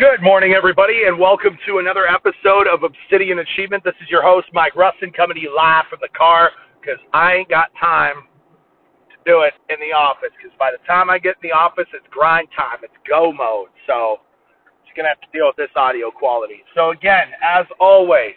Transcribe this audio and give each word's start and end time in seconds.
Good 0.00 0.22
morning, 0.22 0.54
everybody, 0.56 1.02
and 1.04 1.18
welcome 1.18 1.58
to 1.66 1.76
another 1.76 2.06
episode 2.08 2.66
of 2.66 2.84
Obsidian 2.84 3.40
Achievement. 3.40 3.84
This 3.84 3.92
is 4.00 4.08
your 4.08 4.22
host, 4.22 4.46
Mike 4.54 4.74
Rustin, 4.74 5.12
coming 5.12 5.34
to 5.34 5.40
you 5.42 5.54
live 5.54 5.84
from 5.90 5.98
the 6.00 6.08
car 6.16 6.52
because 6.80 6.98
I 7.12 7.34
ain't 7.34 7.50
got 7.50 7.68
time 7.78 8.22
to 9.12 9.16
do 9.26 9.42
it 9.42 9.52
in 9.68 9.76
the 9.76 9.92
office. 9.92 10.30
Because 10.40 10.56
by 10.58 10.70
the 10.72 10.78
time 10.88 11.10
I 11.10 11.18
get 11.18 11.36
in 11.44 11.50
the 11.50 11.54
office, 11.54 11.84
it's 11.92 12.06
grind 12.08 12.48
time, 12.56 12.78
it's 12.82 12.96
go 13.06 13.30
mode. 13.30 13.68
So, 13.86 14.22
just 14.86 14.96
gonna 14.96 15.10
have 15.10 15.20
to 15.20 15.28
deal 15.36 15.48
with 15.52 15.56
this 15.56 15.68
audio 15.76 16.10
quality. 16.10 16.64
So, 16.74 16.92
again, 16.92 17.28
as 17.44 17.66
always, 17.78 18.36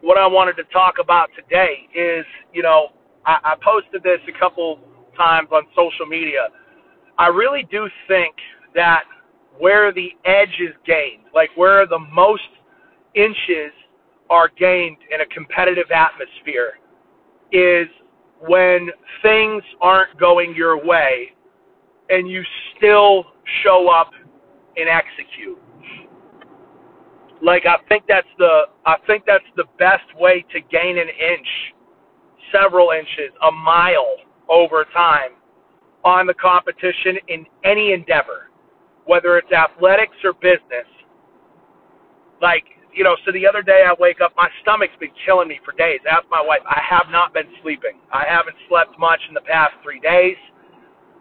what 0.00 0.18
I 0.18 0.26
wanted 0.26 0.56
to 0.56 0.64
talk 0.72 0.94
about 1.00 1.28
today 1.36 1.88
is, 1.94 2.24
you 2.52 2.62
know, 2.62 2.88
I, 3.26 3.38
I 3.44 3.54
posted 3.62 4.02
this 4.02 4.18
a 4.28 4.38
couple 4.38 4.80
times 5.16 5.48
on 5.52 5.62
social 5.76 6.06
media. 6.06 6.48
I 7.18 7.28
really 7.28 7.66
do 7.70 7.88
think 8.08 8.34
that 8.74 9.04
where 9.58 9.92
the 9.92 10.08
edge 10.24 10.56
is 10.60 10.74
gained, 10.86 11.24
like 11.34 11.50
where 11.54 11.86
the 11.86 11.98
most 11.98 12.48
inches 13.14 13.72
are 14.30 14.50
gained 14.58 14.96
in 15.12 15.20
a 15.20 15.26
competitive 15.26 15.90
atmosphere, 15.94 16.78
is 17.52 17.88
when 18.46 18.90
things 19.22 19.62
aren't 19.80 20.18
going 20.18 20.54
your 20.54 20.84
way 20.84 21.32
and 22.08 22.28
you 22.28 22.42
still 22.76 23.24
show 23.62 23.88
up 23.88 24.10
and 24.76 24.88
execute. 24.88 25.58
Like 27.42 27.64
I 27.66 27.76
think 27.88 28.04
that's 28.08 28.28
the 28.38 28.62
I 28.86 28.96
think 29.06 29.24
that's 29.26 29.44
the 29.56 29.64
best 29.78 30.04
way 30.18 30.44
to 30.52 30.60
gain 30.60 30.98
an 30.98 31.08
inch, 31.08 31.46
several 32.52 32.90
inches, 32.90 33.32
a 33.46 33.50
mile 33.50 34.16
over 34.48 34.84
time 34.92 35.30
on 36.04 36.26
the 36.26 36.34
competition 36.34 37.16
in 37.28 37.46
any 37.64 37.92
endeavor, 37.92 38.50
whether 39.06 39.38
it's 39.38 39.52
athletics 39.52 40.16
or 40.24 40.32
business. 40.34 40.86
Like, 42.40 42.64
you 42.94 43.04
know, 43.04 43.16
so 43.24 43.32
the 43.32 43.46
other 43.46 43.62
day 43.62 43.84
I 43.86 43.94
wake 43.98 44.20
up, 44.20 44.32
my 44.36 44.48
stomach's 44.62 44.94
been 44.98 45.14
killing 45.24 45.48
me 45.48 45.60
for 45.64 45.72
days. 45.72 46.00
Ask 46.10 46.24
my 46.30 46.42
wife. 46.42 46.60
I 46.66 46.80
have 46.82 47.06
not 47.10 47.32
been 47.32 47.46
sleeping. 47.62 48.00
I 48.12 48.24
haven't 48.28 48.56
slept 48.68 48.98
much 48.98 49.20
in 49.28 49.34
the 49.34 49.46
past 49.46 49.74
three 49.82 50.00
days. 50.00 50.36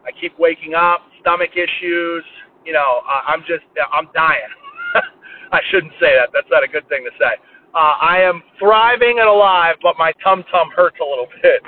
I 0.06 0.12
keep 0.20 0.38
waking 0.40 0.74
up, 0.74 1.02
stomach 1.22 1.52
issues. 1.54 2.24
You 2.66 2.74
know, 2.74 3.02
uh, 3.06 3.30
I'm 3.30 3.42
just, 3.42 3.66
I'm 3.94 4.10
dying. 4.14 4.54
I 5.52 5.60
shouldn't 5.72 5.94
say 6.00 6.18
that. 6.18 6.30
That's 6.34 6.50
not 6.50 6.64
a 6.64 6.68
good 6.68 6.88
thing 6.90 7.06
to 7.06 7.14
say. 7.20 7.38
Uh, 7.74 7.96
I 8.02 8.18
am 8.22 8.42
thriving 8.58 9.20
and 9.20 9.30
alive, 9.30 9.76
but 9.82 9.96
my 9.98 10.12
tum 10.24 10.44
tum 10.52 10.70
hurts 10.76 10.98
a 11.02 11.06
little 11.06 11.28
bit. 11.42 11.62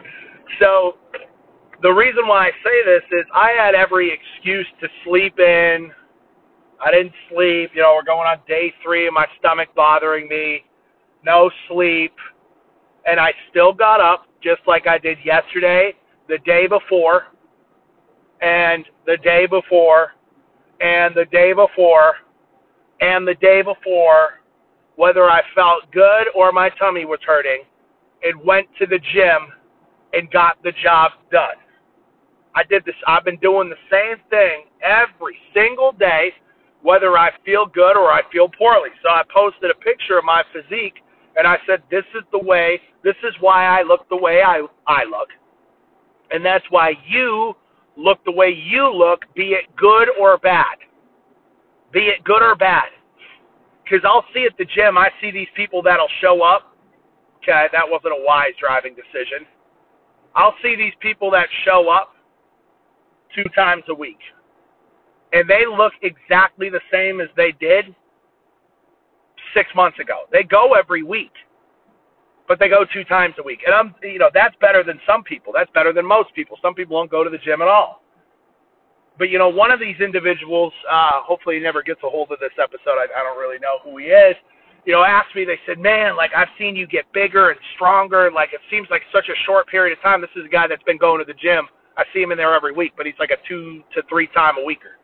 So 0.60 0.98
the 1.82 1.92
reason 1.92 2.28
why 2.28 2.48
I 2.48 2.52
say 2.64 2.78
this 2.86 3.04
is 3.12 3.26
I 3.34 3.52
had 3.52 3.76
every 3.76 4.12
excuse 4.12 4.68
to 4.82 4.88
sleep 5.06 5.40
in. 5.40 5.92
I 6.84 6.92
didn't 6.92 7.14
sleep. 7.30 7.72
You 7.74 7.82
know, 7.82 7.94
we're 7.96 8.04
going 8.04 8.28
on 8.28 8.40
day 8.48 8.74
three 8.84 9.08
of 9.08 9.14
my 9.14 9.26
stomach 9.40 9.70
bothering 9.76 10.28
me. 10.28 10.64
No 11.24 11.52
sleep. 11.70 12.14
And 13.06 13.20
I 13.20 13.34
still 13.50 13.74
got 13.74 14.02
up 14.02 14.26
just 14.44 14.62
like 14.68 14.88
I 14.88 14.98
did 14.98 15.18
yesterday, 15.24 15.94
the 16.28 16.40
day 16.40 16.68
before, 16.68 17.26
and 18.42 18.86
the 19.06 19.18
day 19.18 19.46
before 19.46 20.14
and 20.82 21.16
the 21.16 21.26
day 21.26 21.54
before 21.54 22.16
and 23.00 23.28
the 23.28 23.36
day 23.36 23.62
before, 23.62 24.42
whether 24.96 25.30
I 25.30 25.42
felt 25.56 25.92
good 25.92 26.26
or 26.36 26.52
my 26.52 26.70
tummy 26.70 27.06
was 27.06 27.20
hurting, 27.26 27.64
and 28.24 28.40
went 28.46 28.68
to 28.80 28.86
the 28.86 29.00
gym 29.14 29.48
and 30.14 30.30
got 30.32 30.62
the 30.64 30.72
job 30.84 31.12
done. 31.32 31.56
I 32.54 32.64
did 32.64 32.84
this, 32.86 32.96
I've 33.08 33.24
been 33.24 33.38
doing 33.38 33.70
the 33.70 33.76
same 33.90 34.18
thing 34.30 34.66
every 34.84 35.38
single 35.54 35.94
day, 35.94 36.34
whether 36.82 37.18
I 37.18 37.32
feel 37.46 37.66
good 37.66 37.98
or 37.98 38.12
I 38.12 38.22
feel 38.32 38.50
poorly. 38.50 38.90
So 39.04 39.10
I 39.10 39.24
posted 39.34 39.72
a 39.72 39.76
picture 39.76 40.18
of 40.18 40.26
my 40.26 40.44
physique 40.54 40.96
and 41.38 41.48
I 41.48 41.58
said, 41.68 41.84
This 41.90 42.06
is 42.16 42.24
the 42.32 42.40
way, 42.40 42.80
this 43.04 43.16
is 43.24 43.34
why 43.40 43.66
I 43.66 43.84
look 43.84 44.08
the 44.10 44.18
way 44.18 44.42
I, 44.42 44.66
I 44.88 45.04
look. 45.06 45.30
And 46.32 46.46
that's 46.46 46.66
why 46.70 46.94
you 47.08 47.56
look 47.98 48.24
the 48.26 48.32
way 48.32 48.50
you 48.50 48.92
look, 48.94 49.26
be 49.36 49.52
it 49.52 49.66
good 49.76 50.08
or 50.20 50.38
bad. 50.38 50.78
Be 51.92 52.08
it 52.08 52.24
good 52.24 52.42
or 52.42 52.56
bad. 52.56 52.90
Because 53.84 54.00
I'll 54.06 54.26
see 54.34 54.46
at 54.46 54.58
the 54.58 54.66
gym, 54.66 54.98
I 54.98 55.10
see 55.20 55.32
these 55.32 55.50
people 55.56 55.82
that'll 55.82 56.08
show 56.22 56.42
up. 56.42 56.74
Okay, 57.44 57.68
that 57.74 57.84
wasn't 57.86 58.14
a 58.14 58.24
wise 58.26 58.54
driving 58.60 58.96
decision. 58.96 59.46
I'll 60.36 60.56
see 60.62 60.76
these 60.76 60.94
people 61.02 61.32
that 61.32 61.48
show 61.66 61.90
up 61.90 62.16
two 63.36 63.44
times 63.56 63.84
a 63.90 63.94
week. 63.94 64.20
And 65.34 65.50
they 65.50 65.64
look 65.66 65.94
exactly 66.02 66.70
the 66.70 66.82
same 66.92 67.22
as 67.22 67.28
they 67.38 67.54
did 67.54 67.96
six 69.54 69.70
months 69.76 70.00
ago. 70.00 70.24
They 70.32 70.44
go 70.44 70.74
every 70.74 71.04
week 71.04 71.32
but 72.52 72.60
they 72.60 72.68
go 72.68 72.84
two 72.92 73.06
times 73.06 73.34
a 73.40 73.44
week. 73.44 73.62
And 73.66 73.74
I'm, 73.74 73.96
you 74.04 74.20
know, 74.20 74.30
that's 74.34 74.54
better 74.60 74.84
than 74.84 75.00
some 75.08 75.24
people. 75.24 75.54
That's 75.56 75.72
better 75.74 75.94
than 75.94 76.06
most 76.06 76.36
people. 76.36 76.58
Some 76.62 76.74
people 76.74 77.00
don't 77.00 77.10
go 77.10 77.24
to 77.24 77.30
the 77.30 77.38
gym 77.38 77.62
at 77.62 77.70
all. 77.70 78.02
But 79.18 79.30
you 79.30 79.38
know, 79.38 79.48
one 79.48 79.72
of 79.72 79.80
these 79.80 79.96
individuals, 80.02 80.74
uh, 80.92 81.24
hopefully 81.24 81.56
he 81.56 81.62
never 81.62 81.82
gets 81.82 82.02
a 82.04 82.10
hold 82.10 82.30
of 82.30 82.40
this 82.40 82.52
episode. 82.62 83.00
I, 83.00 83.08
I 83.16 83.24
don't 83.24 83.40
really 83.40 83.58
know 83.60 83.80
who 83.86 83.98
he 84.00 84.08
is. 84.08 84.36
You 84.86 84.92
know, 84.92 85.04
asked 85.04 85.34
me. 85.34 85.46
They 85.46 85.60
said, 85.66 85.80
"Man, 85.80 86.18
like 86.18 86.32
I've 86.36 86.50
seen 86.60 86.76
you 86.76 86.88
get 86.88 87.06
bigger 87.14 87.52
and 87.52 87.60
stronger. 87.76 88.30
Like 88.32 88.50
it 88.52 88.60
seems 88.70 88.88
like 88.92 89.04
such 89.14 89.30
a 89.30 89.38
short 89.46 89.68
period 89.68 89.98
of 89.98 90.02
time. 90.02 90.20
This 90.20 90.32
is 90.36 90.44
a 90.46 90.50
guy 90.50 90.68
that's 90.68 90.84
been 90.84 90.98
going 90.98 91.20
to 91.20 91.26
the 91.26 91.40
gym. 91.40 91.68
I 91.96 92.04
see 92.14 92.22
him 92.22 92.32
in 92.32 92.38
there 92.38 92.54
every 92.54 92.74
week, 92.74 92.94
but 92.98 93.06
he's 93.06 93.16
like 93.18 93.32
a 93.32 93.38
two 93.48 93.82
to 93.94 94.02
three 94.10 94.28
time 94.28 94.58
a 94.58 94.66
weeker." 94.66 94.98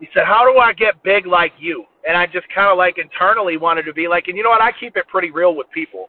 He 0.00 0.08
said, 0.14 0.24
"How 0.24 0.50
do 0.50 0.58
I 0.58 0.72
get 0.72 1.02
big 1.02 1.26
like 1.26 1.52
you?" 1.58 1.84
And 2.08 2.16
I 2.16 2.26
just 2.26 2.48
kind 2.54 2.68
of 2.68 2.78
like 2.78 2.98
internally 2.98 3.56
wanted 3.56 3.84
to 3.84 3.92
be 3.92 4.08
like, 4.08 4.28
and 4.28 4.36
you 4.36 4.42
know 4.42 4.50
what? 4.50 4.62
I 4.62 4.72
keep 4.72 4.96
it 4.96 5.06
pretty 5.08 5.30
real 5.30 5.54
with 5.54 5.70
people 5.70 6.08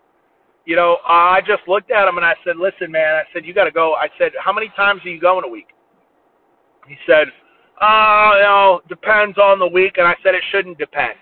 you 0.65 0.75
know, 0.75 0.97
I 1.07 1.41
just 1.41 1.67
looked 1.67 1.91
at 1.91 2.07
him 2.07 2.17
and 2.17 2.25
I 2.25 2.35
said, 2.45 2.57
"Listen, 2.57 2.91
man," 2.91 3.15
I 3.15 3.23
said, 3.33 3.45
"You 3.45 3.53
got 3.53 3.65
to 3.65 3.71
go." 3.71 3.93
I 3.95 4.09
said, 4.17 4.31
"How 4.39 4.53
many 4.53 4.69
times 4.75 5.03
are 5.05 5.09
you 5.09 5.19
going 5.19 5.43
a 5.43 5.47
week?" 5.47 5.69
He 6.87 6.95
said, 7.07 7.27
"Uh, 7.81 8.31
you 8.35 8.43
know, 8.43 8.81
depends 8.87 9.37
on 9.37 9.59
the 9.59 9.67
week." 9.67 9.97
And 9.97 10.07
I 10.07 10.15
said, 10.23 10.35
"It 10.35 10.43
shouldn't 10.51 10.77
depend." 10.77 11.17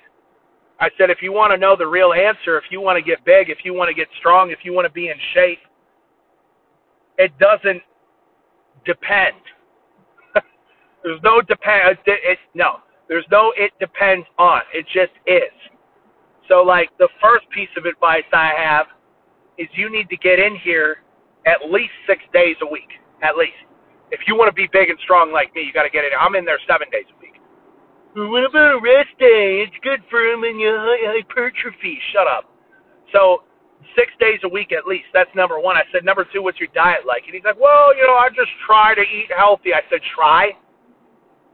I 0.82 0.90
said, 0.98 1.10
if 1.10 1.22
you 1.22 1.34
want 1.34 1.52
to 1.52 1.58
know 1.58 1.76
the 1.76 1.86
real 1.86 2.14
answer, 2.14 2.58
if 2.58 2.64
you 2.72 2.80
want 2.80 2.96
to 2.96 3.02
get 3.02 3.26
big, 3.26 3.50
if 3.50 3.66
you 3.66 3.74
want 3.74 3.90
to 3.90 3.94
get 3.94 4.08
strong, 4.18 4.50
if 4.50 4.60
you 4.64 4.72
want 4.72 4.86
to 4.86 4.94
be 4.94 5.10
in 5.10 5.16
shape, 5.34 5.60
it 7.18 7.38
doesn't 7.38 7.82
depend. 8.86 9.36
There's 11.04 11.22
no 11.24 11.42
depend. 11.42 11.98
It, 12.06 12.20
it, 12.24 12.40
no, 12.54 12.78
there's 13.08 13.26
no 13.32 13.54
it 13.58 13.72
depends 13.80 14.26
on. 14.38 14.62
It 14.74 14.86
just 14.86 15.14
is. 15.26 15.54
So, 16.48 16.64
like, 16.64 16.90
the 16.98 17.10
first 17.22 17.46
piece 17.52 17.70
of 17.78 17.86
advice 17.86 18.26
I 18.34 18.52
have 18.58 18.88
is 19.58 19.68
you 19.74 19.92
need 19.92 20.10
to 20.10 20.18
get 20.18 20.40
in 20.40 20.56
here 20.58 20.98
at 21.46 21.70
least 21.70 21.94
six 22.08 22.24
days 22.34 22.56
a 22.62 22.68
week, 22.68 22.90
at 23.22 23.38
least. 23.38 23.60
If 24.12 24.22
you 24.26 24.36
want 24.36 24.50
to 24.50 24.58
be 24.58 24.68
big 24.74 24.90
and 24.90 24.98
strong 25.04 25.32
like 25.32 25.54
me, 25.54 25.62
you 25.62 25.72
got 25.72 25.84
to 25.84 25.94
get 25.94 26.04
in. 26.04 26.12
I'm 26.20 26.34
in 26.36 26.46
there 26.46 26.60
seven 26.68 26.90
days 26.90 27.06
a 27.14 27.18
week. 27.22 27.38
What 28.16 28.50
about 28.50 28.74
a 28.74 28.82
rest 28.82 29.14
day? 29.20 29.62
It's 29.62 29.78
good 29.84 30.02
for 30.10 30.20
him 30.20 30.44
and 30.44 30.60
your 30.60 30.82
hypertrophy. 30.82 32.00
Shut 32.12 32.26
up. 32.26 32.50
So 33.14 33.44
six 33.96 34.12
days 34.20 34.40
a 34.44 34.50
week 34.50 34.72
at 34.74 34.88
least. 34.88 35.06
That's 35.14 35.30
number 35.36 35.60
one. 35.60 35.78
I 35.78 35.84
said, 35.94 36.04
number 36.04 36.26
two, 36.34 36.42
what's 36.42 36.60
your 36.60 36.74
diet 36.74 37.06
like? 37.06 37.24
And 37.26 37.36
he's 37.36 37.46
like, 37.46 37.60
well, 37.60 37.96
you 37.96 38.02
know, 38.08 38.18
I 38.18 38.30
just 38.30 38.50
try 38.66 38.96
to 38.96 39.02
eat 39.02 39.30
healthy. 39.36 39.74
I 39.74 39.82
said, 39.90 40.02
try? 40.16 40.52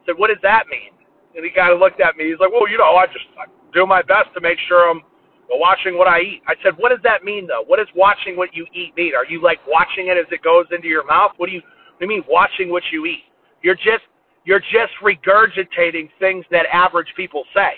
Said, 0.05 0.15
what 0.17 0.27
does 0.27 0.41
that 0.43 0.65
mean? 0.69 0.91
And 1.35 1.43
he 1.43 1.51
kind 1.51 1.73
of 1.73 1.79
looked 1.79 1.99
at 1.99 2.15
me. 2.15 2.29
He's 2.29 2.39
like, 2.39 2.51
well, 2.51 2.69
you 2.69 2.77
know, 2.77 2.95
I 2.95 3.07
just 3.07 3.25
I 3.37 3.45
do 3.73 3.85
my 3.85 4.01
best 4.01 4.33
to 4.35 4.41
make 4.41 4.57
sure 4.67 4.89
I'm 4.89 5.01
watching 5.49 5.97
what 5.97 6.07
I 6.07 6.21
eat. 6.21 6.41
I 6.47 6.55
said, 6.63 6.73
what 6.77 6.89
does 6.89 7.01
that 7.03 7.23
mean, 7.23 7.47
though? 7.47 7.63
What 7.65 7.77
does 7.77 7.87
watching 7.95 8.37
what 8.37 8.55
you 8.55 8.65
eat 8.73 8.95
mean? 8.95 9.13
Are 9.15 9.25
you 9.25 9.41
like 9.41 9.59
watching 9.67 10.07
it 10.07 10.17
as 10.17 10.25
it 10.31 10.41
goes 10.41 10.65
into 10.71 10.87
your 10.87 11.05
mouth? 11.05 11.31
What 11.37 11.47
do 11.47 11.53
you, 11.53 11.61
what 11.61 11.99
do 11.99 12.05
you 12.05 12.21
mean 12.21 12.23
watching 12.29 12.69
what 12.69 12.83
you 12.91 13.05
eat? 13.05 13.23
You're 13.61 13.75
just 13.75 14.05
you're 14.45 14.59
just 14.59 14.93
regurgitating 15.03 16.09
things 16.19 16.45
that 16.51 16.65
average 16.71 17.07
people 17.17 17.43
say. 17.53 17.71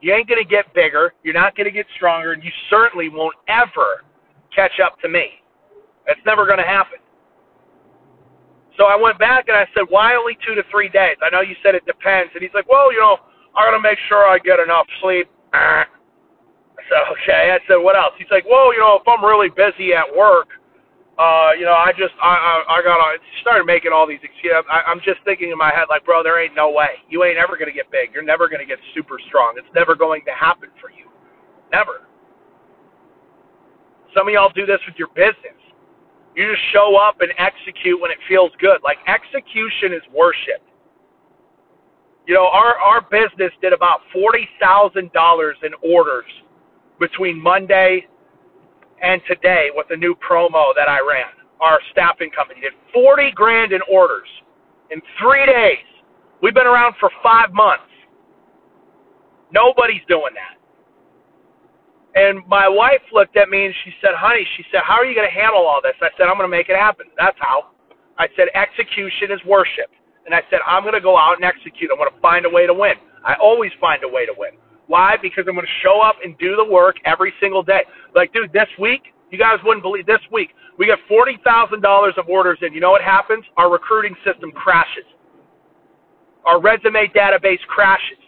You 0.00 0.12
ain't 0.14 0.26
to 0.42 0.48
get 0.48 0.72
bigger. 0.74 1.12
You're 1.22 1.34
not 1.34 1.54
to 1.66 1.70
get 1.70 1.86
stronger. 1.96 2.32
And 2.32 2.42
you 2.42 2.50
certainly 2.70 3.08
won't 3.08 3.36
ever 3.48 4.04
catch 4.54 4.80
up 4.84 4.98
to 5.00 5.08
me. 5.08 5.26
That's 6.06 6.20
never 6.26 6.46
to 6.58 6.66
happen. 6.66 6.98
So 8.76 8.84
I 8.86 8.96
went 8.96 9.18
back 9.18 9.46
and 9.48 9.56
I 9.56 9.66
said, 9.74 9.84
why 9.88 10.14
only 10.14 10.36
two 10.46 10.54
to 10.54 10.62
three 10.70 10.88
days? 10.88 11.16
I 11.22 11.30
know 11.30 11.40
you 11.40 11.54
said 11.62 11.74
it 11.74 11.86
depends. 11.86 12.32
And 12.34 12.42
he's 12.42 12.54
like, 12.54 12.68
well, 12.68 12.92
you 12.92 12.98
know, 12.98 13.18
I 13.54 13.70
got 13.70 13.76
to 13.76 13.82
make 13.82 13.98
sure 14.08 14.26
I 14.26 14.38
get 14.38 14.58
enough 14.58 14.86
sleep. 15.00 15.30
I 15.54 15.86
said, 16.90 17.06
okay. 17.14 17.54
I 17.54 17.58
said, 17.68 17.76
what 17.78 17.96
else? 17.96 18.14
He's 18.18 18.30
like, 18.30 18.44
well, 18.44 18.74
you 18.74 18.80
know, 18.80 18.98
if 19.00 19.06
I'm 19.06 19.24
really 19.24 19.50
busy 19.50 19.94
at 19.94 20.06
work– 20.10 20.48
uh, 21.14 21.54
you 21.54 21.62
know, 21.62 21.78
I 21.78 21.94
just 21.94 22.14
I 22.18 22.34
I, 22.34 22.78
I 22.78 22.82
got 22.82 22.98
on 22.98 23.18
started 23.40 23.64
making 23.64 23.92
all 23.94 24.06
these 24.06 24.18
excuses. 24.22 24.66
I, 24.66 24.82
I'm 24.90 24.98
just 25.06 25.22
thinking 25.24 25.50
in 25.50 25.58
my 25.58 25.70
head 25.70 25.86
like, 25.88 26.04
bro, 26.04 26.26
there 26.26 26.42
ain't 26.42 26.58
no 26.58 26.70
way. 26.70 26.98
You 27.08 27.22
ain't 27.22 27.38
ever 27.38 27.56
gonna 27.56 27.72
get 27.72 27.90
big. 27.94 28.10
You're 28.12 28.26
never 28.26 28.48
gonna 28.48 28.66
get 28.66 28.78
super 28.94 29.22
strong. 29.28 29.54
It's 29.54 29.70
never 29.74 29.94
going 29.94 30.26
to 30.26 30.34
happen 30.34 30.70
for 30.82 30.90
you. 30.90 31.06
Never. 31.70 32.10
Some 34.10 34.26
of 34.26 34.34
y'all 34.34 34.50
do 34.50 34.66
this 34.66 34.82
with 34.86 34.98
your 34.98 35.10
business. 35.14 35.58
You 36.36 36.50
just 36.50 36.62
show 36.72 36.96
up 36.96 37.20
and 37.20 37.32
execute 37.38 38.00
when 38.00 38.10
it 38.10 38.18
feels 38.28 38.50
good. 38.60 38.78
Like 38.82 38.98
execution 39.06 39.92
is 39.92 40.02
worship. 40.12 40.62
You 42.26 42.34
know, 42.34 42.48
our 42.48 42.78
our 42.78 43.02
business 43.02 43.52
did 43.60 43.72
about 43.72 44.00
forty 44.12 44.48
thousand 44.60 45.12
dollars 45.12 45.56
in 45.62 45.70
orders 45.82 46.30
between 46.98 47.40
Monday 47.40 48.06
and 49.02 49.20
today 49.28 49.68
with 49.74 49.86
the 49.88 49.96
new 49.96 50.14
promo 50.16 50.72
that 50.76 50.88
I 50.88 50.98
ran. 51.00 51.30
Our 51.60 51.78
staffing 51.92 52.30
company 52.30 52.60
did 52.60 52.72
40 52.92 53.32
grand 53.34 53.72
in 53.72 53.80
orders 53.90 54.28
in 54.90 55.00
three 55.20 55.46
days. 55.46 55.84
We've 56.42 56.54
been 56.54 56.66
around 56.66 56.94
for 57.00 57.10
five 57.22 57.52
months. 57.52 57.84
Nobody's 59.52 60.02
doing 60.08 60.34
that. 60.34 60.58
And 62.14 62.46
my 62.46 62.68
wife 62.68 63.02
looked 63.12 63.36
at 63.36 63.48
me 63.48 63.66
and 63.66 63.74
she 63.84 63.90
said, 64.00 64.14
Honey, 64.14 64.46
she 64.56 64.64
said, 64.70 64.82
How 64.86 64.94
are 64.94 65.04
you 65.04 65.14
going 65.14 65.28
to 65.28 65.34
handle 65.34 65.66
all 65.66 65.80
this? 65.82 65.94
I 66.00 66.10
said, 66.16 66.30
I'm 66.30 66.38
going 66.38 66.48
to 66.48 66.56
make 66.56 66.68
it 66.68 66.76
happen. 66.76 67.06
That's 67.18 67.36
how. 67.40 67.74
I 68.18 68.28
said, 68.36 68.48
Execution 68.54 69.32
is 69.34 69.40
worship. 69.44 69.90
And 70.24 70.34
I 70.34 70.40
said, 70.48 70.60
I'm 70.66 70.82
going 70.82 70.94
to 70.94 71.02
go 71.02 71.18
out 71.18 71.34
and 71.36 71.44
execute. 71.44 71.90
I'm 71.90 71.98
going 71.98 72.10
to 72.10 72.20
find 72.20 72.46
a 72.46 72.50
way 72.50 72.66
to 72.66 72.72
win. 72.72 72.94
I 73.26 73.34
always 73.42 73.72
find 73.80 74.02
a 74.04 74.08
way 74.08 74.24
to 74.26 74.32
win. 74.36 74.52
Why? 74.86 75.16
Because 75.20 75.44
I'm 75.48 75.54
going 75.54 75.66
to 75.66 75.80
show 75.82 76.00
up 76.00 76.16
and 76.22 76.38
do 76.38 76.56
the 76.56 76.64
work 76.64 76.96
every 77.04 77.32
single 77.40 77.62
day. 77.62 77.82
Like, 78.14 78.32
dude, 78.32 78.52
this 78.52 78.68
week, 78.78 79.02
you 79.30 79.38
guys 79.38 79.58
wouldn't 79.64 79.82
believe 79.82 80.06
this 80.06 80.22
week, 80.30 80.50
we 80.78 80.86
got 80.86 80.98
$40,000 81.10 82.18
of 82.18 82.28
orders 82.28 82.58
in. 82.62 82.72
You 82.72 82.80
know 82.80 82.90
what 82.90 83.02
happens? 83.02 83.44
Our 83.56 83.70
recruiting 83.70 84.14
system 84.24 84.52
crashes. 84.52 85.04
Our 86.46 86.60
resume 86.60 87.10
database 87.14 87.60
crashes. 87.66 88.18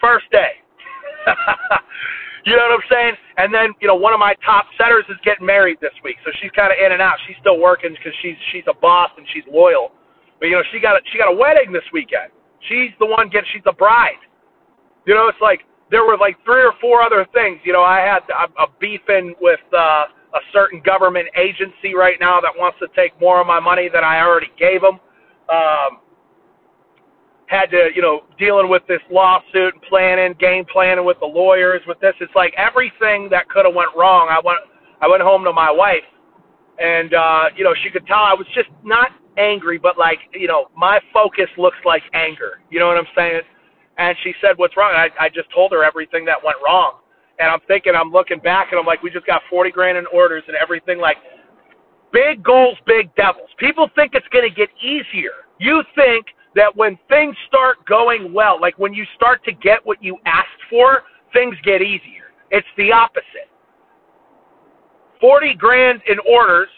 First 0.00 0.26
day. 0.30 0.61
you 2.46 2.56
know 2.56 2.66
what 2.68 2.78
I'm 2.78 2.88
saying? 2.90 3.14
And 3.38 3.54
then, 3.54 3.72
you 3.80 3.88
know, 3.88 3.94
one 3.94 4.12
of 4.12 4.20
my 4.20 4.34
top 4.44 4.66
setters 4.78 5.04
is 5.08 5.16
getting 5.24 5.46
married 5.46 5.78
this 5.80 5.94
week, 6.02 6.16
so 6.24 6.30
she's 6.40 6.50
kind 6.52 6.72
of 6.72 6.78
in 6.78 6.92
and 6.92 7.02
out. 7.02 7.14
She's 7.26 7.36
still 7.40 7.58
working 7.58 7.94
because 7.94 8.12
she's 8.22 8.36
she's 8.52 8.66
a 8.68 8.74
boss 8.74 9.10
and 9.16 9.26
she's 9.32 9.44
loyal. 9.50 9.92
But 10.40 10.46
you 10.50 10.58
know, 10.58 10.62
she 10.72 10.80
got 10.80 10.96
a, 10.96 11.00
she 11.12 11.18
got 11.18 11.30
a 11.30 11.36
wedding 11.36 11.72
this 11.72 11.86
weekend. 11.92 12.34
She's 12.68 12.90
the 12.98 13.06
one 13.06 13.28
getting, 13.30 13.48
she's 13.52 13.64
the 13.64 13.72
bride. 13.72 14.22
You 15.06 15.14
know, 15.14 15.28
it's 15.28 15.40
like 15.40 15.62
there 15.90 16.04
were 16.04 16.16
like 16.18 16.36
three 16.44 16.62
or 16.62 16.72
four 16.80 17.02
other 17.02 17.26
things. 17.32 17.60
You 17.64 17.72
know, 17.72 17.82
I 17.82 18.00
had 18.00 18.22
a, 18.30 18.50
a 18.62 18.66
beefing 18.80 19.34
with 19.40 19.62
uh, 19.72 20.10
a 20.34 20.42
certain 20.52 20.82
government 20.84 21.28
agency 21.36 21.94
right 21.94 22.16
now 22.20 22.40
that 22.40 22.52
wants 22.56 22.78
to 22.80 22.88
take 22.96 23.18
more 23.20 23.40
of 23.40 23.46
my 23.46 23.60
money 23.60 23.88
than 23.92 24.02
I 24.02 24.20
already 24.20 24.50
gave 24.58 24.80
them. 24.80 24.98
Um, 25.50 26.01
had 27.52 27.70
to, 27.70 27.90
you 27.94 28.00
know, 28.00 28.22
dealing 28.38 28.70
with 28.70 28.82
this 28.88 29.00
lawsuit 29.10 29.74
and 29.74 29.82
planning, 29.88 30.34
game 30.40 30.64
planning 30.72 31.04
with 31.04 31.20
the 31.20 31.26
lawyers 31.26 31.82
with 31.86 32.00
this. 32.00 32.14
It's 32.20 32.34
like 32.34 32.54
everything 32.56 33.28
that 33.30 33.48
could 33.50 33.66
have 33.66 33.74
went 33.74 33.90
wrong. 33.96 34.28
I 34.30 34.40
went, 34.42 34.58
I 35.02 35.08
went 35.08 35.22
home 35.22 35.44
to 35.44 35.52
my 35.52 35.70
wife, 35.70 36.08
and 36.80 37.12
uh, 37.12 37.44
you 37.54 37.62
know, 37.62 37.74
she 37.84 37.90
could 37.90 38.06
tell 38.06 38.24
I 38.24 38.32
was 38.32 38.46
just 38.54 38.70
not 38.82 39.10
angry, 39.36 39.78
but 39.78 39.98
like, 39.98 40.18
you 40.32 40.48
know, 40.48 40.68
my 40.76 40.98
focus 41.12 41.48
looks 41.58 41.76
like 41.84 42.02
anger. 42.14 42.60
You 42.70 42.80
know 42.80 42.88
what 42.88 42.96
I'm 42.96 43.12
saying? 43.14 43.42
And 43.98 44.16
she 44.24 44.32
said, 44.40 44.56
"What's 44.56 44.76
wrong?" 44.76 44.92
I, 44.94 45.08
I 45.20 45.28
just 45.28 45.52
told 45.54 45.72
her 45.72 45.84
everything 45.84 46.24
that 46.24 46.42
went 46.42 46.56
wrong. 46.64 46.98
And 47.38 47.50
I'm 47.50 47.60
thinking, 47.68 47.92
I'm 47.94 48.10
looking 48.10 48.38
back, 48.38 48.68
and 48.70 48.80
I'm 48.80 48.86
like, 48.86 49.02
we 49.02 49.10
just 49.10 49.26
got 49.26 49.42
40 49.50 49.70
grand 49.72 49.98
in 49.98 50.06
orders 50.12 50.44
and 50.46 50.56
everything. 50.56 51.00
Like, 51.00 51.16
big 52.12 52.44
goals, 52.44 52.76
big 52.86 53.12
devils. 53.16 53.48
People 53.58 53.88
think 53.96 54.12
it's 54.14 54.28
going 54.28 54.48
to 54.48 54.54
get 54.54 54.68
easier. 54.80 55.48
You 55.58 55.82
think 55.96 56.26
that 56.54 56.74
when 56.76 56.98
things 57.08 57.36
start 57.48 57.84
going 57.86 58.32
well, 58.32 58.60
like 58.60 58.78
when 58.78 58.92
you 58.92 59.04
start 59.14 59.44
to 59.44 59.52
get 59.52 59.84
what 59.84 60.02
you 60.02 60.18
asked 60.26 60.48
for, 60.68 61.02
things 61.32 61.54
get 61.64 61.82
easier. 61.82 62.32
It's 62.50 62.66
the 62.76 62.92
opposite. 62.92 63.48
40 65.20 65.54
grand 65.54 66.00
in 66.08 66.18
orders 66.28 66.68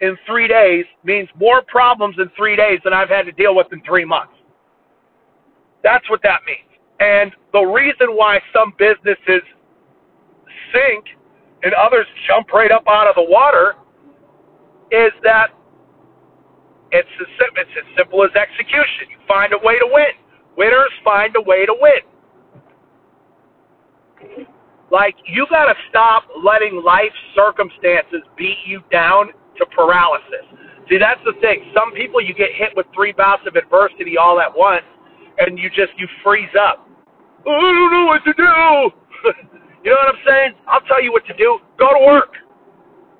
in 0.00 0.16
three 0.26 0.46
days 0.46 0.84
means 1.04 1.28
more 1.38 1.62
problems 1.62 2.16
in 2.18 2.30
three 2.36 2.54
days 2.54 2.78
than 2.84 2.92
I've 2.92 3.08
had 3.08 3.22
to 3.22 3.32
deal 3.32 3.54
with 3.54 3.66
in 3.72 3.82
three 3.82 4.04
months. 4.04 4.34
That's 5.82 6.08
what 6.10 6.20
that 6.22 6.40
means. 6.46 6.68
And 7.00 7.32
the 7.52 7.62
reason 7.62 8.14
why 8.14 8.40
some 8.52 8.74
businesses 8.78 9.42
sink 10.72 11.04
and 11.62 11.72
others 11.74 12.06
jump 12.28 12.52
right 12.52 12.70
up 12.70 12.84
out 12.88 13.08
of 13.08 13.14
the 13.14 13.22
water 13.22 13.74
is 14.90 15.12
that 15.22 15.48
it's 16.92 17.08
as, 17.20 17.28
it's 17.56 17.74
as 17.76 17.86
simple 17.96 18.24
as 18.24 18.30
execution. 18.34 19.12
You 19.12 19.18
find 19.26 19.52
a 19.52 19.60
way 19.60 19.78
to 19.78 19.88
win. 19.88 20.14
Winners 20.56 20.92
find 21.04 21.34
a 21.36 21.42
way 21.42 21.66
to 21.66 21.74
win. 21.78 22.02
Like, 24.90 25.16
you 25.26 25.46
got 25.50 25.66
to 25.66 25.74
stop 25.90 26.24
letting 26.42 26.82
life 26.82 27.12
circumstances 27.36 28.24
beat 28.36 28.56
you 28.66 28.80
down 28.90 29.28
to 29.58 29.66
paralysis. 29.66 30.48
See, 30.88 30.96
that's 30.96 31.20
the 31.28 31.36
thing. 31.44 31.68
Some 31.76 31.92
people 31.92 32.24
you 32.24 32.32
get 32.32 32.48
hit 32.56 32.72
with 32.74 32.86
three 32.94 33.12
bouts 33.12 33.42
of 33.46 33.56
adversity 33.56 34.16
all 34.16 34.40
at 34.40 34.48
once, 34.48 34.88
and 35.38 35.58
you 35.58 35.68
just 35.68 35.92
you 35.98 36.08
freeze 36.24 36.52
up. 36.56 36.88
Oh, 37.44 37.52
I 37.52 37.72
don't 37.76 37.92
know 37.92 38.06
what 38.08 38.24
to 38.24 38.32
do. 38.32 38.48
you 39.84 39.90
know 39.92 40.00
what 40.00 40.16
I'm 40.16 40.22
saying? 40.24 40.52
I'll 40.66 40.84
tell 40.88 41.02
you 41.04 41.12
what 41.12 41.26
to 41.26 41.36
do. 41.36 41.60
Go 41.78 41.92
to 41.92 42.06
work. 42.06 42.32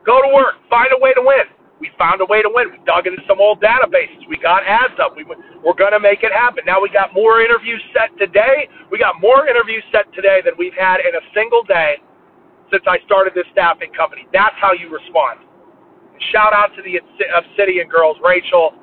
Go 0.06 0.22
to 0.25 0.34
work. 0.34 0.56
Find 0.70 0.88
a 0.96 0.98
way 0.98 1.12
to 1.12 1.20
win. 1.20 1.58
We 1.80 1.90
found 1.99 2.20
a 2.20 2.26
way 2.26 2.42
to 2.42 2.50
win. 2.50 2.75
We 2.75 2.78
dug 2.85 3.06
into 3.06 3.23
some 3.26 3.38
old 3.40 3.62
databases. 3.62 4.26
We 4.28 4.37
got 4.38 4.66
ads 4.66 4.99
up. 4.99 5.14
We, 5.14 5.25
we're 5.25 5.78
going 5.78 5.94
to 5.94 6.00
make 6.02 6.26
it 6.26 6.32
happen. 6.35 6.66
Now 6.66 6.82
we 6.82 6.90
got 6.90 7.14
more 7.14 7.40
interviews 7.40 7.82
set 7.94 8.11
today. 8.18 8.66
We 8.90 8.99
got 8.99 9.20
more 9.20 9.47
interviews 9.47 9.85
set 9.92 10.11
today 10.12 10.42
than 10.44 10.54
we've 10.58 10.75
had 10.75 10.99
in 11.00 11.14
a 11.14 11.23
single 11.35 11.62
day 11.62 12.02
since 12.70 12.82
I 12.87 12.99
started 13.06 13.32
this 13.35 13.47
staffing 13.52 13.92
company. 13.94 14.26
That's 14.32 14.56
how 14.61 14.73
you 14.75 14.90
respond. 14.90 15.40
Shout 16.35 16.52
out 16.52 16.75
to 16.75 16.82
the 16.82 16.99
Obsidian 16.99 17.88
girls, 17.88 18.18
Rachel, 18.23 18.75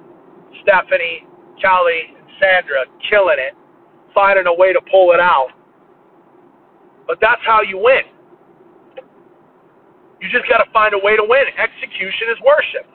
Stephanie, 0.64 1.28
Kelly, 1.62 2.16
and 2.16 2.28
Sandra, 2.40 2.88
killing 3.12 3.38
it, 3.40 3.54
finding 4.14 4.48
a 4.48 4.56
way 4.56 4.72
to 4.72 4.80
pull 4.90 5.12
it 5.12 5.20
out. 5.20 5.52
But 7.08 7.20
that's 7.20 7.42
how 7.46 7.62
you 7.62 7.78
win. 7.78 8.15
You 10.26 10.34
just 10.34 10.50
got 10.50 10.58
to 10.58 10.70
find 10.74 10.98
a 10.98 11.02
way 11.06 11.14
to 11.14 11.22
win. 11.22 11.46
Execution 11.54 12.34
is 12.34 12.42
worship. 12.42 12.90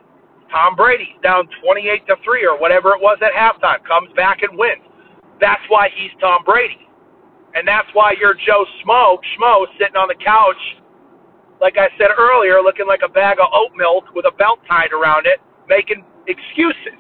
Tom 0.51 0.75
Brady 0.75 1.15
down 1.23 1.47
28 1.63 2.03
to 2.11 2.19
3 2.27 2.43
or 2.43 2.59
whatever 2.59 2.91
it 2.91 2.99
was 2.99 3.23
at 3.23 3.31
halftime 3.31 3.87
comes 3.87 4.11
back 4.19 4.43
and 4.43 4.59
wins. 4.59 4.83
That's 5.39 5.63
why 5.71 5.95
he's 5.95 6.11
Tom 6.19 6.43
Brady. 6.43 6.91
And 7.55 7.63
that's 7.63 7.87
why 7.95 8.19
you're 8.19 8.35
Joe 8.35 8.67
Schmo, 8.83 9.23
Schmo 9.23 9.63
sitting 9.79 9.95
on 9.95 10.11
the 10.11 10.19
couch, 10.19 10.59
like 11.63 11.79
I 11.79 11.87
said 12.03 12.11
earlier, 12.19 12.59
looking 12.59 12.91
like 12.91 13.07
a 13.07 13.13
bag 13.15 13.39
of 13.39 13.47
oat 13.55 13.71
milk 13.79 14.11
with 14.11 14.27
a 14.27 14.35
belt 14.35 14.59
tied 14.67 14.91
around 14.91 15.31
it, 15.31 15.39
making 15.71 16.03
excuses. 16.27 16.99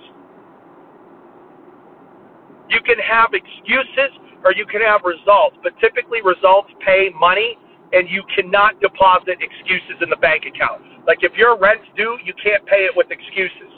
You 2.71 2.79
can 2.87 3.03
have 3.03 3.35
excuses 3.35 4.15
or 4.47 4.55
you 4.55 4.63
can 4.63 4.79
have 4.79 5.03
results, 5.03 5.59
but 5.67 5.75
typically 5.83 6.23
results 6.23 6.71
pay 6.87 7.11
money 7.19 7.59
and 7.92 8.09
you 8.09 8.23
cannot 8.35 8.80
deposit 8.80 9.38
excuses 9.40 9.99
in 10.00 10.11
the 10.11 10.20
bank 10.23 10.44
account. 10.47 10.82
Like 11.06 11.18
if 11.23 11.32
your 11.35 11.59
rent's 11.59 11.87
due, 11.97 12.18
you 12.25 12.35
can't 12.42 12.64
pay 12.66 12.87
it 12.87 12.92
with 12.94 13.11
excuses. 13.11 13.73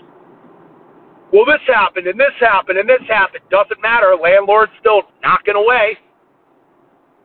Well, 1.32 1.46
this 1.46 1.64
happened 1.66 2.06
and 2.06 2.20
this 2.20 2.36
happened 2.40 2.78
and 2.78 2.88
this 2.88 3.00
happened. 3.08 3.42
Doesn't 3.50 3.80
matter. 3.80 4.12
Landlord's 4.20 4.72
still 4.80 5.02
knocking 5.22 5.56
away. 5.56 5.96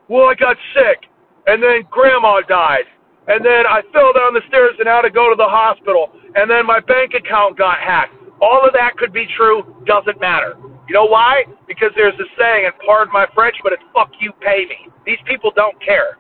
Well, 0.07 0.31
I 0.31 0.35
got 0.35 0.55
sick 0.73 1.09
and 1.47 1.61
then 1.61 1.83
grandma 1.91 2.39
died. 2.47 2.87
And 3.27 3.43
then 3.43 3.67
I 3.67 3.83
fell 3.91 4.15
down 4.15 4.33
the 4.33 4.45
stairs 4.47 4.79
and 4.79 4.87
had 4.87 5.01
to 5.01 5.11
go 5.11 5.27
to 5.27 5.35
the 5.35 5.47
hospital. 5.47 6.15
And 6.35 6.49
then 6.49 6.65
my 6.65 6.79
bank 6.79 7.11
account 7.11 7.57
got 7.57 7.79
hacked. 7.79 8.15
All 8.39 8.63
of 8.63 8.71
that 8.71 8.95
could 8.95 9.11
be 9.11 9.27
true. 9.35 9.83
Doesn't 9.85 10.21
matter. 10.21 10.55
You 10.87 10.93
know 10.93 11.05
why? 11.05 11.43
Because 11.67 11.91
there's 11.95 12.15
a 12.15 12.27
saying, 12.39 12.63
and 12.65 12.73
pardon 12.85 13.11
my 13.11 13.27
French, 13.35 13.55
but 13.63 13.73
it's 13.73 13.83
fuck 13.93 14.09
you, 14.21 14.31
pay 14.39 14.63
me. 14.69 14.87
These 15.05 15.19
people 15.25 15.51
don't 15.53 15.75
care. 15.83 16.15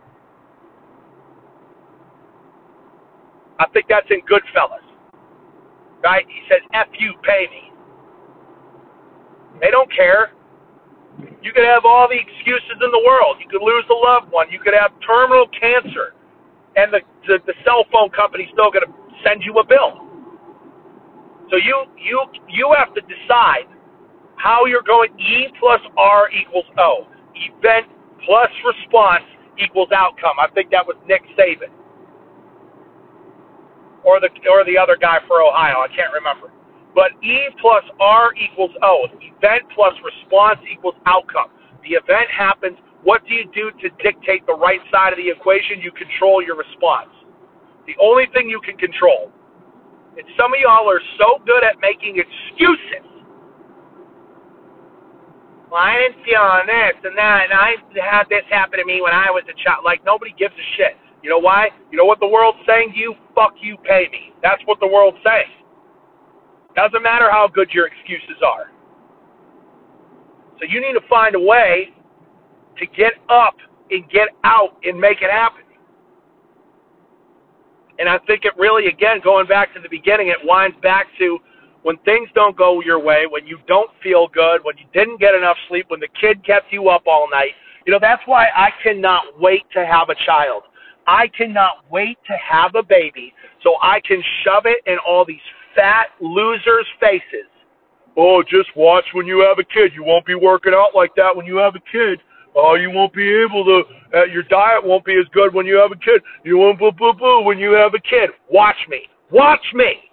I 3.59 3.65
think 3.73 3.87
that's 3.89 4.07
in 4.09 4.21
Goodfellas. 4.21 4.85
Right? 6.03 6.25
He 6.27 6.41
says, 6.49 6.61
F 6.73 6.87
you, 6.99 7.13
pay 7.23 7.47
me. 7.49 7.71
They 9.61 9.71
don't 9.71 9.91
care. 9.91 10.31
You 11.41 11.51
could 11.51 11.65
have 11.65 11.85
all 11.85 12.07
the 12.07 12.17
excuses 12.17 12.77
in 12.77 12.91
the 12.91 13.03
world. 13.05 13.37
You 13.41 13.49
could 13.49 13.65
lose 13.65 13.85
a 13.89 13.97
loved 13.97 14.31
one. 14.31 14.47
You 14.51 14.59
could 14.59 14.75
have 14.77 14.93
terminal 15.01 15.47
cancer. 15.49 16.13
And 16.75 16.93
the, 16.93 17.01
the, 17.25 17.39
the 17.47 17.53
cell 17.65 17.85
phone 17.91 18.09
company's 18.13 18.49
still 18.53 18.69
going 18.69 18.85
to 18.85 18.93
send 19.25 19.41
you 19.41 19.57
a 19.57 19.65
bill. 19.65 20.05
So 21.49 21.57
you, 21.57 21.89
you, 21.97 22.21
you 22.49 22.75
have 22.77 22.93
to 22.93 23.01
decide 23.01 23.65
how 24.35 24.65
you're 24.65 24.85
going. 24.85 25.09
E 25.17 25.49
plus 25.57 25.81
R 25.97 26.29
equals 26.29 26.69
O. 26.77 27.07
Event 27.33 27.89
plus 28.23 28.51
response 28.61 29.25
equals 29.57 29.89
outcome. 29.89 30.37
I 30.37 30.53
think 30.53 30.69
that 30.69 30.85
was 30.85 30.97
Nick 31.07 31.23
Saban 31.33 31.73
or 34.07 34.23
the 34.23 34.31
or 34.47 34.63
the 34.63 34.79
other 34.79 34.95
guy 34.95 35.19
for 35.27 35.43
Ohio. 35.43 35.83
I 35.83 35.91
can't 35.91 36.15
remember. 36.15 36.47
But 36.95 37.11
E 37.19 37.51
plus 37.59 37.83
R 37.99 38.31
equals 38.39 38.71
O. 38.81 39.11
Event 39.19 39.67
plus 39.75 39.93
response 39.99 40.63
equals 40.71 40.95
outcome. 41.05 41.51
The 41.83 41.99
event 41.99 42.31
happens. 42.31 42.79
What 43.03 43.27
do 43.27 43.35
you 43.35 43.45
do 43.51 43.69
to 43.83 43.87
dictate 44.01 44.47
the 44.47 44.55
right 44.55 44.79
side 44.89 45.11
of 45.11 45.19
the 45.19 45.27
equation? 45.29 45.83
You 45.83 45.91
control 45.91 46.41
your 46.41 46.55
response. 46.55 47.11
The 47.85 47.95
only 48.01 48.25
thing 48.33 48.49
you 48.49 48.63
can 48.63 48.79
control. 48.79 49.29
And 50.17 50.25
some 50.39 50.55
of 50.55 50.59
y'all 50.59 50.89
are 50.89 51.03
so 51.19 51.43
good 51.45 51.63
at 51.63 51.77
making 51.83 52.17
excuses. 52.17 53.05
Well, 55.69 55.83
I 55.83 55.99
didn't 55.99 56.23
feel 56.23 56.41
on 56.41 56.65
this 56.65 56.95
and 57.03 57.15
that, 57.19 57.51
and 57.51 57.53
I 57.53 57.75
had 57.99 58.25
this 58.31 58.43
happen 58.49 58.79
to 58.79 58.85
me 58.85 59.03
when 59.03 59.13
I 59.13 59.29
was 59.29 59.43
a 59.51 59.55
child. 59.63 59.83
Like, 59.83 60.03
nobody 60.03 60.33
gives 60.39 60.55
a 60.55 60.67
shit. 60.79 60.95
You 61.27 61.33
know 61.33 61.39
why? 61.39 61.67
You 61.91 61.97
know 61.97 62.05
what 62.05 62.21
the 62.21 62.27
world's 62.27 62.59
saying 62.65 62.93
to 62.93 62.97
you? 62.97 63.13
Fuck 63.35 63.55
you, 63.59 63.75
pay 63.83 64.07
me. 64.13 64.31
That's 64.41 64.61
what 64.63 64.79
the 64.79 64.87
world's 64.87 65.17
saying. 65.25 65.51
Doesn't 66.73 67.03
matter 67.03 67.29
how 67.29 67.49
good 67.53 67.69
your 67.73 67.85
excuses 67.85 68.41
are. 68.41 68.71
So 70.57 70.65
you 70.69 70.79
need 70.79 70.93
to 70.93 71.05
find 71.09 71.35
a 71.35 71.39
way 71.39 71.89
to 72.77 72.85
get 72.95 73.11
up 73.27 73.55
and 73.91 74.09
get 74.09 74.29
out 74.45 74.77
and 74.85 74.97
make 74.97 75.21
it 75.21 75.29
happen. 75.29 75.63
And 77.99 78.07
I 78.07 78.19
think 78.19 78.45
it 78.45 78.53
really, 78.57 78.87
again, 78.87 79.19
going 79.21 79.47
back 79.47 79.73
to 79.73 79.81
the 79.81 79.89
beginning, 79.89 80.29
it 80.29 80.37
winds 80.45 80.77
back 80.81 81.07
to 81.19 81.39
when 81.83 81.97
things 82.05 82.29
don't 82.35 82.55
go 82.55 82.79
your 82.79 83.03
way, 83.03 83.25
when 83.29 83.45
you 83.45 83.59
don't 83.67 83.91
feel 84.01 84.29
good, 84.29 84.61
when 84.63 84.77
you 84.77 84.85
didn't 84.93 85.19
get 85.19 85.35
enough 85.35 85.57
sleep, 85.67 85.87
when 85.89 85.99
the 85.99 86.07
kid 86.21 86.45
kept 86.45 86.71
you 86.71 86.87
up 86.87 87.03
all 87.05 87.27
night. 87.29 87.51
You 87.85 87.91
know, 87.91 87.99
that's 87.99 88.23
why 88.27 88.45
I 88.55 88.69
cannot 88.81 89.37
wait 89.37 89.63
to 89.73 89.85
have 89.85 90.07
a 90.07 90.15
child. 90.25 90.63
I 91.07 91.29
cannot 91.29 91.89
wait 91.89 92.17
to 92.27 92.33
have 92.33 92.75
a 92.75 92.83
baby 92.83 93.33
so 93.63 93.75
I 93.81 94.01
can 94.01 94.21
shove 94.43 94.65
it 94.65 94.83
in 94.85 94.97
all 95.07 95.25
these 95.25 95.39
fat 95.75 96.07
losers' 96.21 96.85
faces. 96.99 97.47
Oh, 98.17 98.43
just 98.43 98.69
watch 98.75 99.05
when 99.13 99.25
you 99.25 99.39
have 99.47 99.59
a 99.59 99.63
kid. 99.63 99.91
You 99.95 100.03
won't 100.03 100.25
be 100.25 100.35
working 100.35 100.73
out 100.73 100.95
like 100.95 101.11
that 101.15 101.35
when 101.35 101.45
you 101.45 101.57
have 101.57 101.75
a 101.75 101.91
kid. 101.91 102.19
Oh, 102.55 102.73
you 102.73 102.89
won't 102.89 103.13
be 103.13 103.29
able 103.29 103.63
to. 103.63 103.83
Uh, 104.17 104.23
your 104.25 104.41
diet 104.43 104.83
won't 104.83 105.05
be 105.05 105.13
as 105.13 105.27
good 105.31 105.53
when 105.53 105.67
you 105.67 105.75
have 105.75 105.91
a 105.91 105.95
kid. 105.95 106.21
You 106.43 106.57
won't 106.57 106.79
boo 106.79 106.91
boo 106.91 107.13
boo 107.13 107.43
when 107.43 107.59
you 107.59 107.71
have 107.73 107.93
a 107.93 107.99
kid. 107.99 108.31
Watch 108.49 108.77
me. 108.89 109.01
Watch 109.31 109.61
me. 109.75 110.09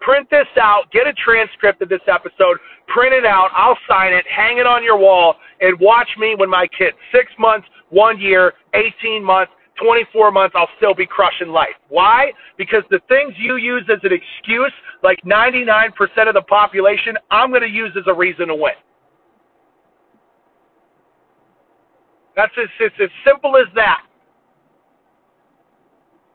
Print 0.00 0.28
this 0.30 0.46
out. 0.60 0.90
Get 0.90 1.06
a 1.06 1.12
transcript 1.12 1.80
of 1.82 1.88
this 1.88 2.00
episode. 2.08 2.58
Print 2.88 3.12
it 3.14 3.24
out. 3.24 3.50
I'll 3.52 3.78
sign 3.88 4.12
it. 4.12 4.24
Hang 4.26 4.58
it 4.58 4.66
on 4.66 4.82
your 4.82 4.98
wall, 4.98 5.36
and 5.60 5.78
watch 5.80 6.08
me 6.18 6.34
when 6.36 6.50
my 6.50 6.66
kid 6.76 6.94
six 7.12 7.30
months, 7.38 7.68
one 7.90 8.20
year, 8.20 8.54
eighteen 8.74 9.22
months, 9.22 9.52
24 9.82 10.30
months, 10.30 10.54
I'll 10.56 10.68
still 10.76 10.94
be 10.94 11.06
crushing 11.06 11.48
life. 11.48 11.76
Why? 11.88 12.32
Because 12.56 12.82
the 12.90 13.00
things 13.08 13.34
you 13.36 13.56
use 13.56 13.84
as 13.90 13.98
an 14.02 14.12
excuse, 14.12 14.72
like 15.02 15.20
99% 15.22 15.92
of 16.28 16.34
the 16.34 16.42
population, 16.42 17.16
I'm 17.30 17.50
going 17.50 17.62
to 17.62 17.68
use 17.68 17.92
as 17.96 18.04
a 18.06 18.14
reason 18.14 18.48
to 18.48 18.54
win. 18.54 18.72
That's 22.36 22.52
as, 22.60 22.68
it's 22.80 22.94
as 23.02 23.10
simple 23.26 23.56
as 23.56 23.66
that. 23.74 24.02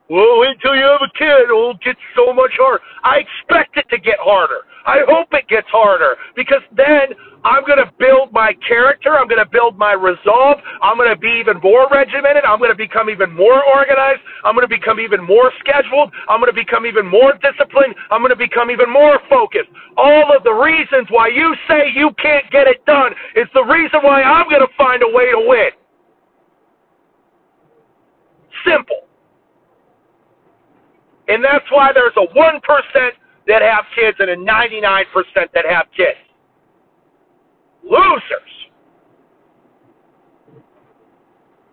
Well, 0.09 0.39
wait 0.39 0.59
till 0.61 0.75
you 0.75 0.83
have 0.83 1.01
a 1.01 1.17
kid. 1.17 1.47
It'll 1.47 1.75
get 1.75 1.95
so 2.15 2.33
much 2.33 2.51
harder. 2.59 2.83
I 3.03 3.23
expect 3.23 3.77
it 3.77 3.87
to 3.89 3.97
get 3.97 4.19
harder. 4.19 4.67
I 4.85 4.99
hope 5.07 5.29
it 5.31 5.47
gets 5.47 5.67
harder 5.71 6.17
because 6.35 6.61
then 6.75 7.15
I'm 7.45 7.63
going 7.63 7.79
to 7.79 7.89
build 7.99 8.33
my 8.33 8.51
character. 8.67 9.15
I'm 9.15 9.27
going 9.27 9.39
to 9.39 9.49
build 9.49 9.77
my 9.77 9.93
resolve. 9.93 10.59
I'm 10.81 10.97
going 10.97 11.09
to 11.09 11.15
be 11.15 11.39
even 11.39 11.63
more 11.63 11.87
regimented. 11.87 12.43
I'm 12.43 12.59
going 12.59 12.71
to 12.71 12.75
become 12.75 13.09
even 13.09 13.31
more 13.31 13.63
organized. 13.63 14.19
I'm 14.43 14.55
going 14.55 14.67
to 14.67 14.71
become 14.71 14.99
even 14.99 15.23
more 15.23 15.51
scheduled. 15.63 16.11
I'm 16.27 16.43
going 16.43 16.51
to 16.51 16.55
become 16.55 16.85
even 16.85 17.07
more 17.07 17.31
disciplined. 17.39 17.95
I'm 18.11 18.19
going 18.19 18.35
to 18.35 18.39
become 18.39 18.71
even 18.71 18.91
more 18.91 19.19
focused. 19.29 19.71
All 19.95 20.35
of 20.35 20.43
the 20.43 20.51
reasons 20.51 21.07
why 21.11 21.31
you 21.31 21.55
say 21.67 21.91
you 21.95 22.11
can't 22.19 22.49
get 22.51 22.67
it 22.67 22.83
done 22.85 23.15
is 23.39 23.47
the 23.53 23.63
reason 23.63 24.03
why 24.03 24.21
I'm 24.21 24.49
going 24.49 24.67
to 24.67 24.73
find 24.75 25.01
a 25.03 25.11
way 25.15 25.31
to 25.31 25.39
win. 25.47 25.71
Simple. 28.67 29.07
And 31.33 31.43
that's 31.43 31.65
why 31.71 31.91
there's 31.91 32.13
a 32.15 32.27
1% 32.37 33.09
that 33.47 33.61
have 33.63 33.85
kids 33.95 34.17
and 34.19 34.29
a 34.29 34.37
99% 34.37 35.03
that 35.55 35.65
have 35.67 35.87
kids. 35.97 36.19
Losers. 37.83 38.21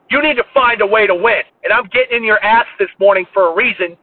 You 0.08 0.22
need 0.22 0.36
to 0.36 0.44
find 0.54 0.80
a 0.80 0.86
way 0.86 1.06
to 1.06 1.14
win. 1.14 1.42
And 1.62 1.74
I'm 1.74 1.84
getting 1.92 2.16
in 2.16 2.24
your 2.24 2.42
ass 2.42 2.64
this 2.78 2.88
morning 2.98 3.26
for 3.34 3.52
a 3.52 3.54
reason. 3.54 3.98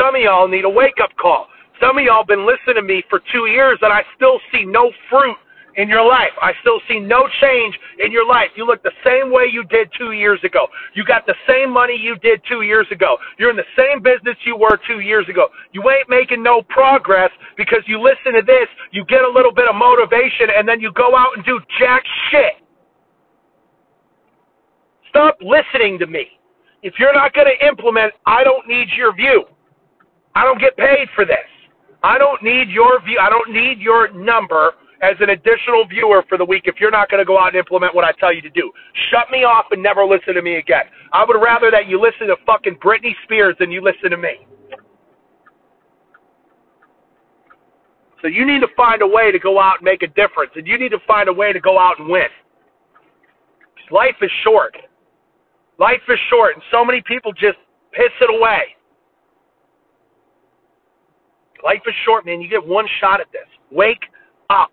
Some 0.00 0.14
of 0.14 0.22
y'all 0.22 0.48
need 0.48 0.64
a 0.64 0.70
wake 0.70 0.96
up 1.02 1.10
call. 1.20 1.48
Some 1.82 1.98
of 1.98 2.04
y'all 2.04 2.24
been 2.24 2.46
listening 2.46 2.76
to 2.76 2.82
me 2.82 3.04
for 3.10 3.20
two 3.30 3.44
years 3.46 3.78
and 3.82 3.92
I 3.92 4.04
still 4.16 4.40
see 4.50 4.64
no 4.64 4.90
fruit 5.10 5.36
in 5.76 5.88
your 5.88 6.06
life. 6.06 6.32
I 6.40 6.52
still 6.60 6.80
see 6.88 7.00
no 7.00 7.28
change 7.40 7.78
in 7.98 8.12
your 8.12 8.26
life. 8.26 8.50
You 8.56 8.66
look 8.66 8.82
the 8.82 8.92
same 9.04 9.32
way 9.32 9.46
you 9.50 9.64
did 9.64 9.90
two 9.98 10.12
years 10.12 10.40
ago. 10.44 10.68
You 10.94 11.04
got 11.04 11.26
the 11.26 11.34
same 11.48 11.72
money 11.72 11.96
you 11.96 12.16
did 12.16 12.40
two 12.48 12.62
years 12.62 12.86
ago. 12.90 13.16
You're 13.38 13.50
in 13.50 13.56
the 13.56 13.64
same 13.76 14.02
business 14.02 14.36
you 14.44 14.56
were 14.56 14.78
two 14.86 15.00
years 15.00 15.28
ago. 15.28 15.48
You 15.72 15.82
ain't 15.90 16.08
making 16.08 16.42
no 16.42 16.62
progress 16.62 17.30
because 17.56 17.80
you 17.86 18.00
listen 18.00 18.34
to 18.34 18.42
this, 18.46 18.68
you 18.92 19.04
get 19.06 19.22
a 19.22 19.28
little 19.28 19.52
bit 19.52 19.68
of 19.68 19.74
motivation, 19.74 20.48
and 20.56 20.68
then 20.68 20.80
you 20.80 20.92
go 20.92 21.16
out 21.16 21.36
and 21.36 21.44
do 21.44 21.60
jack 21.78 22.02
shit. 22.30 22.54
Stop 25.10 25.38
listening 25.40 25.98
to 26.00 26.06
me. 26.06 26.26
If 26.82 26.94
you're 26.98 27.14
not 27.14 27.32
going 27.32 27.46
to 27.46 27.66
implement, 27.66 28.12
I 28.26 28.44
don't 28.44 28.66
need 28.68 28.88
your 28.96 29.14
view. 29.14 29.44
I 30.34 30.44
don't 30.44 30.60
get 30.60 30.76
paid 30.76 31.08
for 31.14 31.24
this. 31.24 31.36
I 32.02 32.18
don't 32.18 32.42
need 32.42 32.68
your 32.68 33.00
view. 33.02 33.18
I 33.18 33.30
don't 33.30 33.50
need 33.50 33.78
your 33.78 34.12
number 34.12 34.72
as 35.04 35.16
an 35.20 35.30
additional 35.30 35.86
viewer 35.86 36.24
for 36.28 36.38
the 36.38 36.44
week 36.44 36.62
if 36.64 36.76
you're 36.80 36.90
not 36.90 37.10
going 37.10 37.20
to 37.20 37.26
go 37.26 37.38
out 37.38 37.48
and 37.48 37.56
implement 37.56 37.94
what 37.94 38.04
I 38.04 38.12
tell 38.12 38.32
you 38.32 38.40
to 38.40 38.50
do. 38.50 38.72
Shut 39.10 39.30
me 39.30 39.44
off 39.44 39.66
and 39.70 39.82
never 39.82 40.04
listen 40.04 40.34
to 40.34 40.42
me 40.42 40.56
again. 40.56 40.84
I 41.12 41.24
would 41.26 41.38
rather 41.40 41.70
that 41.70 41.86
you 41.86 42.00
listen 42.00 42.28
to 42.28 42.36
fucking 42.46 42.76
Britney 42.76 43.12
Spears 43.24 43.54
than 43.60 43.70
you 43.70 43.82
listen 43.82 44.10
to 44.10 44.16
me. 44.16 44.46
So 48.22 48.28
you 48.28 48.46
need 48.46 48.60
to 48.60 48.68
find 48.74 49.02
a 49.02 49.06
way 49.06 49.30
to 49.30 49.38
go 49.38 49.60
out 49.60 49.80
and 49.80 49.84
make 49.84 50.02
a 50.02 50.06
difference, 50.06 50.52
and 50.56 50.66
you 50.66 50.78
need 50.78 50.88
to 50.88 51.00
find 51.06 51.28
a 51.28 51.32
way 51.32 51.52
to 51.52 51.60
go 51.60 51.78
out 51.78 51.98
and 51.98 52.08
win. 52.08 52.28
Life 53.90 54.16
is 54.22 54.30
short. 54.42 54.74
Life 55.78 56.00
is 56.08 56.18
short, 56.30 56.54
and 56.54 56.62
so 56.72 56.82
many 56.82 57.02
people 57.02 57.32
just 57.32 57.58
piss 57.92 58.12
it 58.22 58.34
away. 58.34 58.74
Life 61.62 61.82
is 61.86 61.94
short, 62.06 62.24
man. 62.24 62.40
You 62.40 62.48
get 62.48 62.66
one 62.66 62.86
shot 63.00 63.20
at 63.20 63.26
this. 63.30 63.46
Wake 63.70 64.04
up. 64.48 64.72